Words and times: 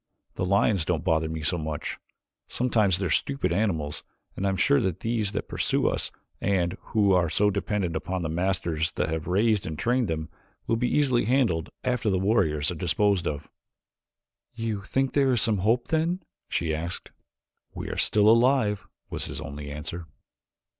The 0.33 0.45
lions 0.45 0.83
don't 0.83 1.03
bother 1.03 1.29
me 1.29 1.43
so 1.43 1.59
much. 1.59 1.99
Sometimes 2.47 2.97
they 2.97 3.05
are 3.05 3.11
stupid 3.11 3.53
animals, 3.53 4.03
and 4.35 4.47
I 4.47 4.49
am 4.49 4.55
sure 4.55 4.81
that 4.81 5.01
these 5.01 5.31
that 5.33 5.47
pursue 5.47 5.87
us, 5.87 6.09
and 6.41 6.75
who 6.81 7.11
are 7.13 7.29
so 7.29 7.51
dependent 7.51 7.95
upon 7.95 8.23
the 8.23 8.27
masters 8.27 8.91
that 8.93 9.09
have 9.09 9.27
raised 9.27 9.67
and 9.67 9.77
trained 9.77 10.07
them, 10.07 10.29
will 10.65 10.75
be 10.75 10.89
easily 10.89 11.25
handled 11.25 11.69
after 11.83 12.09
the 12.09 12.17
warriors 12.17 12.71
are 12.71 12.81
disposed 12.81 13.27
of." 13.27 13.51
"You 14.55 14.81
think 14.81 15.13
there 15.13 15.33
is 15.33 15.41
some 15.43 15.59
hope, 15.59 15.89
then?" 15.89 16.23
she 16.49 16.73
asked. 16.73 17.11
"We 17.75 17.87
are 17.89 17.95
still 17.95 18.27
alive," 18.27 18.87
was 19.11 19.25
his 19.25 19.39
only 19.39 19.69
answer. 19.69 20.07